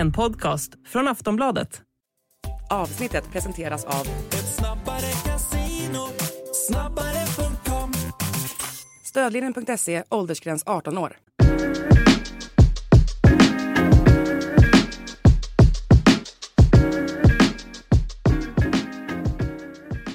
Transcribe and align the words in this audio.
En 0.00 0.12
podcast 0.12 0.72
från 0.86 1.08
Aftonbladet. 1.08 1.82
Avsnittet 2.70 3.32
presenteras 3.32 3.84
av 3.84 4.06
Ett 4.28 4.54
snabbare 4.54 5.10
casino, 5.24 6.06
snabbare.com 6.68 7.92
Stödlinjen.se, 9.04 10.02
åldersgräns 10.08 10.62
18 10.66 10.98
år. 10.98 11.16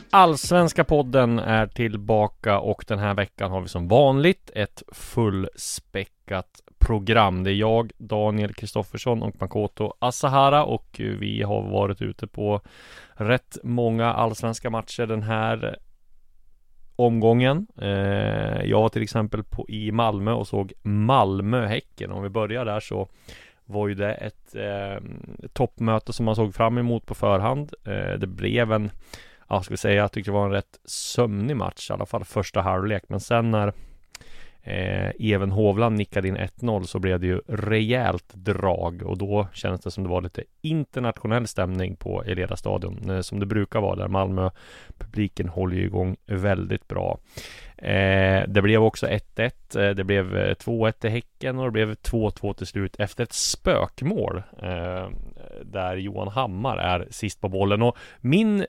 Allsvenska 0.09 0.83
podden 0.83 1.39
är 1.39 1.67
tillbaka 1.67 2.59
och 2.59 2.86
den 2.88 2.99
här 2.99 3.13
veckan 3.13 3.52
har 3.52 3.61
vi 3.61 3.67
som 3.67 3.88
vanligt 3.88 4.52
ett 4.55 4.83
fullspäckat 4.88 6.61
program. 6.85 7.44
Det 7.44 7.52
är 7.52 7.55
jag, 7.55 7.91
Daniel 7.98 8.53
Kristoffersson 8.53 9.23
och 9.23 9.41
Makoto 9.41 9.94
Asahara 9.99 10.63
och 10.63 10.95
vi 10.98 11.41
har 11.41 11.61
varit 11.61 12.02
ute 12.02 12.27
på 12.27 12.61
rätt 13.13 13.58
många 13.63 14.13
allsvenska 14.13 14.70
matcher 14.70 15.05
den 15.05 15.23
här 15.23 15.77
omgången. 16.95 17.67
Eh, 17.81 18.63
jag 18.63 18.81
var 18.81 18.89
till 18.89 19.03
exempel 19.03 19.44
på, 19.44 19.70
i 19.70 19.91
Malmö 19.91 20.31
och 20.31 20.48
såg 20.48 20.73
Malmö-Häcken. 20.84 22.11
Om 22.11 22.23
vi 22.23 22.30
börjar 22.30 22.66
där 22.66 22.80
så 22.80 23.08
var 23.66 23.88
ju 23.88 23.95
det 23.95 24.13
ett 24.13 24.55
eh, 24.55 25.03
toppmöte 25.53 26.13
som 26.13 26.25
man 26.25 26.36
såg 26.36 26.55
fram 26.55 26.77
emot 26.77 27.05
på 27.05 27.16
förhand. 27.16 27.73
Eh, 27.86 28.20
det 28.20 28.27
blev 28.27 28.72
en 28.72 28.91
ja, 29.49 29.61
ska 29.61 29.73
vi 29.73 29.77
säga, 29.77 30.02
jag 30.02 30.11
tyckte 30.11 30.31
det 30.31 30.36
var 30.36 30.45
en 30.45 30.52
rätt 30.52 30.80
sömnig 30.86 31.58
match, 31.58 31.89
i 31.89 31.94
alla 31.94 32.05
fall 32.05 32.23
första 32.23 32.61
halvlek. 32.61 33.03
Men 33.08 33.20
sen 33.20 33.52
när 33.52 33.73
eh, 34.65 35.11
Even 35.19 35.51
Hovland 35.51 35.97
nickade 35.97 36.27
in 36.27 36.37
1-0 36.37 36.83
så 36.83 36.99
blev 36.99 37.19
det 37.19 37.27
ju 37.27 37.41
rejält 37.47 38.33
drag 38.33 39.03
och 39.03 39.17
då 39.17 39.47
kändes 39.53 39.81
det 39.81 39.91
som 39.91 40.03
det 40.03 40.09
var 40.09 40.22
lite 40.22 40.44
internationell 40.61 41.47
stämning 41.47 41.95
på 41.95 42.23
Eleda 42.23 42.55
stadion 42.55 43.09
eh, 43.09 43.22
som 43.22 43.39
det 43.39 43.45
brukar 43.45 43.81
vara 43.81 43.95
där 43.95 44.07
Malmö 44.07 44.49
publiken 44.97 45.49
håller 45.49 45.75
ju 45.75 45.83
igång 45.83 46.16
väldigt 46.25 46.88
bra. 46.88 47.19
Eh, 47.77 48.44
det 48.47 48.61
blev 48.61 48.83
också 48.83 49.07
1-1. 49.07 49.52
Eh, 49.80 49.95
det 49.95 50.03
blev 50.03 50.38
eh, 50.38 50.55
2-1 50.55 50.91
till 50.91 51.09
Häcken 51.09 51.59
och 51.59 51.66
det 51.66 51.72
blev 51.72 51.94
2-2 51.94 52.53
till 52.53 52.67
slut 52.67 52.95
efter 53.00 53.23
ett 53.23 53.33
spökmål 53.33 54.44
eh, 54.61 55.09
där 55.63 55.95
Johan 55.95 56.27
Hammar 56.27 56.77
är 56.77 57.07
sist 57.09 57.41
på 57.41 57.50
bollen 57.50 57.81
och 57.81 57.97
min 58.22 58.66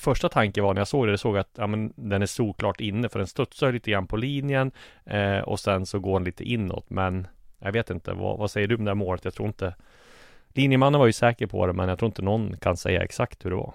första 0.00 0.28
tanke 0.28 0.62
var 0.62 0.74
när 0.74 0.80
jag 0.80 0.88
såg 0.88 1.06
det, 1.06 1.10
jag 1.10 1.20
såg 1.20 1.38
att 1.38 1.50
ja, 1.56 1.66
men, 1.66 1.92
den 1.96 2.22
är 2.22 2.26
såklart 2.26 2.80
inne 2.80 3.08
för 3.08 3.18
den 3.18 3.28
studsar 3.28 3.72
lite 3.72 3.90
grann 3.90 4.06
på 4.06 4.16
linjen 4.16 4.70
eh, 5.04 5.38
och 5.38 5.60
sen 5.60 5.86
så 5.86 5.98
går 5.98 6.12
den 6.12 6.24
lite 6.24 6.44
inåt 6.44 6.90
men 6.90 7.26
jag 7.58 7.72
vet 7.72 7.90
inte, 7.90 8.12
vad, 8.12 8.38
vad 8.38 8.50
säger 8.50 8.68
du 8.68 8.74
om 8.74 8.84
det 8.84 8.90
här 8.90 8.94
målet? 8.94 9.24
Jag 9.24 9.34
tror 9.34 9.48
inte 9.48 9.74
Linjemannen 10.48 10.98
var 10.98 11.06
ju 11.06 11.12
säker 11.12 11.46
på 11.46 11.66
det 11.66 11.72
men 11.72 11.88
jag 11.88 11.98
tror 11.98 12.06
inte 12.06 12.22
någon 12.22 12.56
kan 12.56 12.76
säga 12.76 13.02
exakt 13.02 13.44
hur 13.44 13.50
det 13.50 13.56
var 13.56 13.74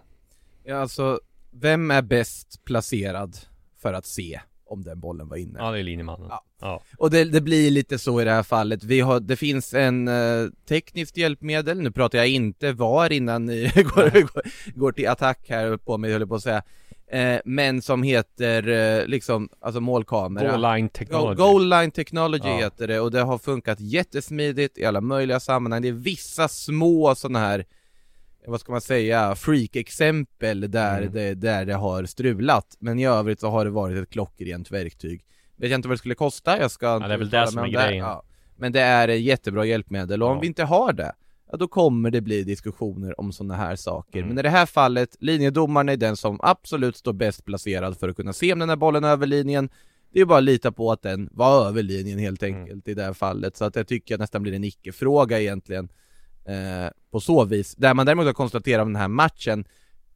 Ja 0.63 0.77
alltså, 0.77 1.19
vem 1.51 1.91
är 1.91 2.01
bäst 2.01 2.65
placerad 2.65 3.37
för 3.77 3.93
att 3.93 4.05
se 4.05 4.39
om 4.66 4.83
den 4.83 4.99
bollen 4.99 5.27
var 5.30 5.38
inne? 5.38 5.59
Ja 5.59 5.71
det 5.71 5.80
är 5.80 5.83
linjemannen 5.83 6.27
Ja. 6.30 6.44
ja. 6.61 6.81
Och 6.97 7.09
det, 7.11 7.23
det 7.23 7.41
blir 7.41 7.71
lite 7.71 7.99
så 7.99 8.21
i 8.21 8.23
det 8.23 8.31
här 8.31 8.44
fallet, 8.44 8.83
vi 8.83 8.99
har, 8.99 9.19
det 9.19 9.35
finns 9.35 9.73
en 9.73 10.07
eh, 10.07 10.47
tekniskt 10.67 11.17
hjälpmedel, 11.17 11.81
nu 11.81 11.91
pratar 11.91 12.17
jag 12.17 12.27
inte 12.27 12.72
VAR 12.72 13.11
innan 13.11 13.45
ni 13.45 13.63
går, 13.75 14.22
går, 14.22 14.41
går 14.80 14.91
till 14.91 15.07
attack 15.09 15.45
här 15.49 15.77
på 15.77 15.97
mig 15.97 16.11
höll 16.11 16.22
jag 16.22 16.30
på 16.30 16.35
att 16.35 16.44
säga 16.44 16.63
eh, 17.11 17.39
Men 17.45 17.81
som 17.81 18.03
heter 18.03 18.67
eh, 18.67 19.07
liksom, 19.07 19.49
alltså 19.61 19.81
målkamera 19.81 20.49
Goal 20.49 20.61
line 20.61 20.85
Goal, 20.85 20.89
technology 20.89 21.35
goal 21.38 21.69
line 21.69 21.91
technology 21.91 22.47
Ja. 22.50 22.57
heter 22.57 22.88
det 22.88 23.00
och 23.00 23.11
det 23.11 23.22
har 23.22 23.38
funkat 23.38 23.79
jättesmidigt 23.79 24.77
i 24.77 24.85
alla 24.85 25.02
möjliga 25.02 25.39
sammanhang. 25.39 25.81
Det 25.81 25.88
är 25.88 25.91
vissa 25.91 26.47
små 26.47 27.16
sådana 27.16 27.39
här, 27.39 27.66
vad 28.47 28.59
ska 28.59 28.71
man 28.71 28.81
säga, 28.81 29.35
freak-exempel 29.35 30.72
där, 30.72 31.01
Mm. 31.01 31.13
det, 31.13 31.33
där 31.33 31.66
det 31.66 31.73
har 31.73 32.06
strulat. 32.06 32.75
Men 32.79 33.00
i 33.00 33.06
övrigt 33.07 33.39
så 33.39 33.50
har 33.50 33.66
det 33.66 33.72
varit 33.72 33.97
ett 34.03 34.09
klockrent 34.09 34.72
verktyg. 34.72 35.25
Vet 35.57 35.69
jag 35.72 35.78
inte 35.78 35.88
vad 35.88 35.94
det 35.95 36.00
skulle 36.00 36.16
kosta, 36.16 36.59
jag 36.59 36.72
ska 36.72 36.95
inte 36.95 37.07
det 37.07 37.13
är 37.13 37.17
väl 37.17 37.29
det 37.29 37.47
som 37.47 37.59
är 37.63 37.67
grejen. 37.67 37.97
Ja. 38.06 38.23
Men 38.57 38.72
det 38.72 38.81
är 38.81 39.07
ett 39.07 39.22
jättebra 39.22 39.66
hjälpmedel 39.66 40.23
och 40.23 40.29
om 40.29 40.35
Ja. 40.35 40.41
vi 40.41 40.47
inte 40.47 40.63
har 40.63 40.94
det, 40.94 41.11
ja 41.51 41.57
då 41.57 41.67
kommer 41.67 42.11
det 42.11 42.22
bli 42.22 42.44
diskussioner 42.44 43.19
om 43.19 43.31
sådana 43.33 43.56
här 43.56 43.75
saker. 43.75 44.19
Mm. 44.19 44.29
Men 44.29 44.39
i 44.39 44.41
det 44.41 44.50
här 44.50 44.66
fallet, 44.66 45.16
linjedomaren 45.19 45.89
är 45.89 45.97
den 45.97 46.17
som 46.17 46.39
absolut 46.44 46.97
står 46.97 47.13
bäst 47.13 47.45
placerad 47.45 47.97
för 47.97 48.09
att 48.09 48.16
kunna 48.16 48.33
se 48.33 48.53
om 48.53 48.59
den 48.59 48.69
här 48.69 48.75
bollen 48.75 49.03
är 49.03 49.09
över 49.09 49.27
linjen. 49.27 49.69
Det 50.13 50.22
är 50.22 50.25
bara 50.25 50.38
att 50.38 50.44
lita 50.44 50.72
på 50.72 50.91
att 50.91 51.01
den 51.01 51.29
var 51.31 51.67
över 51.67 51.83
linjen 51.83 52.19
helt 52.19 52.44
Mm. 52.44 52.59
enkelt 52.62 52.88
i 52.88 52.94
det 52.94 53.03
här 53.03 53.13
fallet. 53.13 53.57
Så 53.57 53.66
att 53.66 53.75
jag 53.75 53.88
tycker 53.88 54.17
nästan 54.17 54.44
blir 54.44 54.53
en 54.53 54.63
icke-fråga 54.63 55.39
egentligen. 55.41 55.89
Eh, 56.45 56.89
på 57.11 57.19
så 57.19 57.45
vis. 57.45 57.75
Där 57.75 57.94
man 57.94 58.06
däremot 58.06 58.25
har 58.25 58.33
konstaterat 58.33 58.81
om 58.81 58.94
den 58.94 59.01
här 59.01 59.07
matchen, 59.07 59.66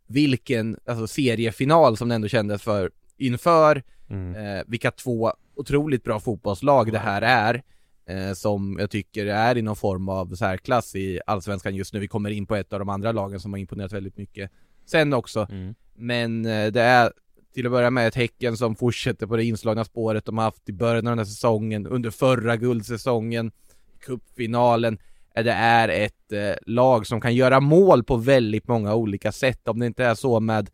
vilken 0.08 0.78
alltså, 0.86 1.08
seriefinal 1.08 1.98
som 1.98 2.10
det 2.10 2.16
ändå 2.16 2.28
kändes 2.28 2.62
för 2.62 2.92
inför, 3.18 3.84
mm. 4.10 4.36
eh, 4.36 4.64
vilka 4.68 4.92
två 4.92 5.34
otroligt 5.56 6.04
bra 6.04 6.20
fotbollslag 6.20 6.92
det 6.92 7.00
här 7.00 7.22
är. 7.22 7.64
Eh, 8.06 8.34
som 8.34 8.78
jag 8.80 8.92
tycker 8.92 9.26
är 9.26 9.58
i 9.58 9.62
någon 9.62 9.76
form 9.76 10.10
av 10.10 10.36
särklass 10.36 10.96
i 10.96 11.20
Allsvenskan 11.26 11.76
just 11.76 11.94
nu. 11.94 12.00
Vi 12.00 12.08
kommer 12.08 12.30
in 12.30 12.46
på 12.46 12.56
ett 12.56 12.74
av 12.74 12.80
de 12.80 12.90
andra 12.90 13.12
lagen 13.12 13.40
som 13.40 13.54
har 13.54 13.60
imponerat 13.60 13.94
väldigt 13.94 14.18
mycket 14.18 14.52
sen 14.86 15.14
också. 15.14 15.48
Mm. 15.52 15.76
Men 15.96 16.46
eh, 16.46 16.68
det 16.68 16.82
är 16.82 17.12
till 17.54 17.66
att 17.66 17.72
börja 17.72 17.90
med 17.90 18.08
ett 18.08 18.16
Häcken 18.16 18.58
som 18.58 18.76
fortsätter 18.76 19.28
på 19.28 19.38
det 19.38 19.44
inslagna 19.44 19.86
spåret 19.86 20.26
de 20.26 20.38
har 20.38 20.46
haft 20.46 20.70
i 20.70 20.74
början 20.74 21.08
av 21.08 21.12
den 21.12 21.18
här 21.18 21.26
säsongen, 21.26 21.88
under 21.88 22.12
förra 22.12 22.58
guldsäsongen, 22.58 23.52
cupfinalen. 24.00 24.98
Eh, 25.40 25.44
Det 25.44 25.52
är 25.52 25.90
ett 25.90 26.32
eh, 26.32 26.56
lag 26.66 27.08
som 27.08 27.22
kan 27.22 27.36
göra 27.36 27.60
mål 27.60 28.04
på 28.04 28.16
väldigt 28.16 28.68
många 28.68 28.96
olika 28.96 29.32
sätt. 29.32 29.68
Om 29.68 29.80
det 29.80 29.86
inte 29.86 30.06
är 30.06 30.16
så 30.16 30.40
med 30.40 30.70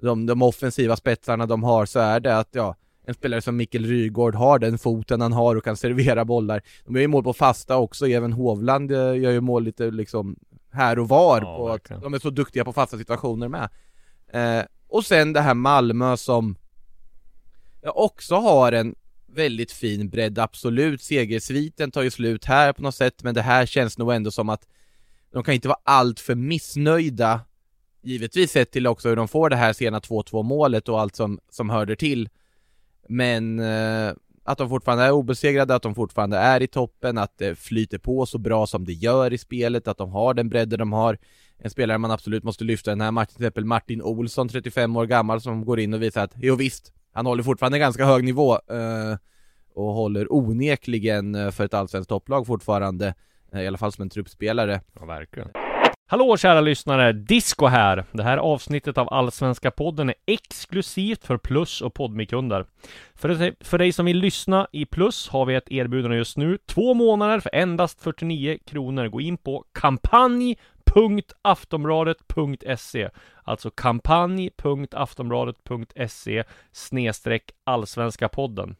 de, 0.00 0.26
de 0.26 0.42
offensiva 0.42 0.96
spetsarna 0.96 1.46
de 1.46 1.62
har 1.62 1.86
så 1.86 1.98
är 1.98 2.20
det 2.20 2.38
att 2.38 2.48
ja, 2.52 2.76
en 3.06 3.14
spelare 3.14 3.40
som 3.42 3.56
Mikkel 3.56 3.86
Rygaard 3.86 4.34
har 4.34 4.58
den 4.58 4.78
foten 4.78 5.20
han 5.20 5.32
har 5.32 5.56
och 5.56 5.64
kan 5.64 5.76
servera 5.76 6.24
bollar. 6.24 6.62
De 6.84 6.94
gör 6.94 7.02
ju 7.02 7.08
mål 7.08 7.24
på 7.24 7.32
fasta 7.32 7.76
också, 7.76 8.06
även 8.06 8.32
Hovland 8.32 8.92
eh, 8.92 8.98
gör 8.98 9.30
ju 9.30 9.40
mål 9.40 9.64
lite 9.64 9.90
liksom 9.90 10.36
här 10.72 10.98
och 10.98 11.08
var 11.08 11.40
Ja, 11.40 11.56
på 11.56 11.68
att 11.68 12.02
de 12.02 12.14
är 12.14 12.18
så 12.18 12.30
duktiga 12.30 12.64
på 12.64 12.72
fasta 12.72 12.98
situationer 12.98 13.48
med. 13.48 13.68
Eh, 14.32 14.64
och 14.88 15.04
sen 15.04 15.32
det 15.32 15.40
här 15.40 15.54
Malmö 15.54 16.16
som 16.16 16.56
också 17.86 18.34
har 18.34 18.72
en 18.72 18.94
väldigt 19.34 19.72
fin 19.72 20.10
bredd, 20.10 20.38
absolut. 20.38 21.02
Segersviten 21.02 21.90
tar 21.90 22.02
ju 22.02 22.10
slut 22.10 22.44
här 22.44 22.72
på 22.72 22.82
något 22.82 22.94
sätt, 22.94 23.22
men 23.22 23.34
det 23.34 23.42
här 23.42 23.66
känns 23.66 23.98
nog 23.98 24.12
ändå 24.12 24.30
som 24.30 24.48
att 24.48 24.68
de 25.32 25.42
kan 25.42 25.54
inte 25.54 25.68
vara 25.68 25.80
allt 25.84 26.20
för 26.20 26.34
missnöjda 26.34 27.40
Givetvis 28.04 28.52
sett 28.52 28.70
till 28.70 28.86
också 28.86 29.08
hur 29.08 29.16
de 29.16 29.28
får 29.28 29.50
det 29.50 29.56
här 29.56 29.72
sena 29.72 29.98
2-2 29.98 30.42
målet 30.42 30.88
och 30.88 31.00
allt 31.00 31.16
som, 31.16 31.38
som 31.50 31.70
hörde 31.70 31.96
till 31.96 32.28
Men 33.08 33.58
eh, 33.58 34.12
att 34.44 34.58
de 34.58 34.68
fortfarande 34.68 35.04
är 35.04 35.10
obesegrade, 35.10 35.74
att 35.74 35.82
de 35.82 35.94
fortfarande 35.94 36.36
är 36.36 36.62
i 36.62 36.66
toppen, 36.66 37.18
att 37.18 37.38
det 37.38 37.58
flyter 37.58 37.98
på 37.98 38.26
så 38.26 38.38
bra 38.38 38.66
som 38.66 38.84
det 38.84 38.92
gör 38.92 39.32
i 39.32 39.38
spelet, 39.38 39.88
att 39.88 39.98
de 39.98 40.10
har 40.10 40.34
den 40.34 40.48
bredden 40.48 40.78
de 40.78 40.92
har 40.92 41.18
En 41.58 41.70
spelare 41.70 41.98
man 41.98 42.10
absolut 42.10 42.44
måste 42.44 42.64
lyfta 42.64 42.90
den 42.90 43.00
här 43.00 43.10
matchen, 43.10 43.34
till 43.34 43.44
exempel 43.44 43.64
Martin 43.64 44.02
Olsson, 44.02 44.48
35 44.48 44.96
år 44.96 45.06
gammal, 45.06 45.40
som 45.40 45.64
går 45.64 45.80
in 45.80 45.94
och 45.94 46.02
visar 46.02 46.24
att 46.24 46.34
jo 46.36 46.54
visst, 46.54 46.92
han 47.14 47.26
håller 47.26 47.42
fortfarande 47.42 47.78
ganska 47.78 48.04
hög 48.06 48.24
nivå 48.24 48.52
eh, 48.54 49.16
och 49.74 49.92
håller 49.94 50.32
onekligen 50.32 51.34
eh, 51.34 51.50
för 51.50 51.64
ett 51.64 51.74
allsvenskt 51.74 52.08
topplag 52.08 52.46
fortfarande, 52.46 53.14
eh, 53.52 53.60
i 53.62 53.66
alla 53.66 53.78
fall 53.78 53.92
som 53.92 54.02
en 54.02 54.10
truppspelare. 54.10 54.80
Ja, 55.00 55.06
verkligen. 55.06 55.48
Hallå 56.06 56.36
kära 56.36 56.60
lyssnare! 56.60 57.12
Disco 57.12 57.66
här! 57.66 58.04
Det 58.12 58.22
här 58.22 58.36
avsnittet 58.38 58.98
av 58.98 59.08
Allsvenska 59.14 59.70
podden 59.70 60.08
är 60.08 60.14
exklusivt 60.26 61.24
för 61.26 61.36
Plus 61.38 61.80
och 61.80 61.94
Podmikunder. 61.94 62.66
För, 63.14 63.28
dig- 63.28 63.54
för 63.60 63.78
dig 63.78 63.92
som 63.92 64.06
vill 64.06 64.18
lyssna 64.18 64.66
i 64.72 64.84
Plus 64.86 65.28
har 65.28 65.46
vi 65.46 65.54
ett 65.54 65.70
erbjudande 65.72 66.16
just 66.16 66.36
nu. 66.36 66.58
Två 66.66 66.94
månader 66.94 67.40
för 67.40 67.50
endast 67.54 68.00
49 68.00 68.58
kronor. 68.66 69.08
Gå 69.08 69.20
in 69.20 69.36
på 69.36 69.64
kampanj 69.72 70.56
kampanj.aftonbladet.se 70.94 73.10
Alltså 73.42 73.70
kampanj.aftonbladet.se 73.70 76.44
snedstreck 76.72 77.50
allsvenska 77.64 78.28
podden. 78.28 78.76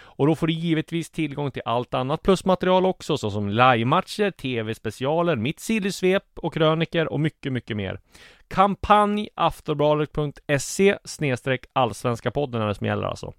Och 0.00 0.26
då 0.26 0.34
får 0.34 0.46
du 0.46 0.52
givetvis 0.52 1.10
tillgång 1.10 1.50
till 1.50 1.62
allt 1.64 1.94
annat 1.94 2.22
plusmaterial 2.22 2.86
också, 2.86 3.18
såsom 3.18 3.48
livematcher, 3.48 4.30
tv-specialer, 4.30 5.36
mitt 5.36 5.60
sillysvep 5.60 6.24
och 6.36 6.54
kröniker 6.54 7.12
och 7.12 7.20
mycket, 7.20 7.52
mycket 7.52 7.76
mer. 7.76 8.00
Kampanj 8.48 9.28
aftonbladet.se 9.34 10.98
snedstreck 11.04 11.64
allsvenska 11.72 12.30
podden 12.30 12.62
är 12.62 12.66
det 12.66 12.74
som 12.74 12.86
gäller 12.86 13.06
alltså. 13.06 13.32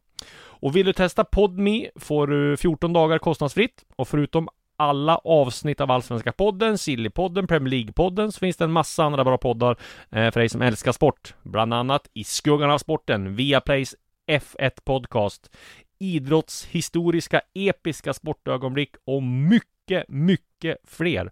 Och 0.62 0.76
vill 0.76 0.86
du 0.86 0.94
testa 0.94 1.24
Podme 1.24 1.90
får 1.96 2.28
du 2.28 2.58
14 2.58 2.94
dagar 2.94 3.18
kostnadsfritt 3.18 3.86
och 3.96 4.08
förutom 4.08 4.50
alla 4.80 5.16
avsnitt 5.18 5.82
av 5.82 5.92
Allsvenska 5.92 6.32
podden, 6.32 6.78
Sillypodden, 6.78 7.48
Premier 7.48 7.72
League-podden 7.72 8.32
så 8.32 8.40
finns 8.40 8.58
det 8.58 8.64
en 8.64 8.72
massa 8.72 9.04
andra 9.04 9.24
bra 9.24 9.38
poddar 9.38 9.78
eh, 10.10 10.32
för 10.32 10.40
dig 10.40 10.50
som 10.50 10.62
älskar 10.62 10.92
sport. 10.92 11.34
Bland 11.44 11.74
annat 11.74 12.10
I 12.14 12.24
skuggan 12.24 12.72
av 12.72 12.78
sporten, 12.78 13.36
Viaplays 13.36 13.96
F1 14.32 14.72
Podcast, 14.84 15.56
idrottshistoriska 16.00 17.42
episka 17.54 18.14
sportögonblick 18.14 18.96
och 19.06 19.24
mycket, 19.24 20.06
mycket 20.08 20.78
fler. 20.84 21.32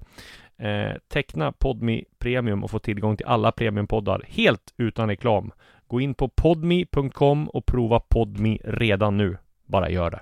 Eh, 0.57 0.94
teckna 1.07 1.51
Podmi 1.51 2.05
Premium 2.19 2.63
och 2.63 2.71
få 2.71 2.79
tillgång 2.79 3.17
till 3.17 3.25
alla 3.25 3.51
premiumpoddar 3.51 4.25
helt 4.27 4.73
utan 4.77 5.09
reklam. 5.09 5.51
Gå 5.88 6.01
in 6.01 6.13
på 6.13 6.29
podmi.com 6.29 7.49
och 7.49 7.65
prova 7.65 7.99
Podmi 7.99 8.59
redan 8.63 9.17
nu. 9.17 9.38
Bara 9.65 9.89
gör 9.89 10.11
det. 10.11 10.21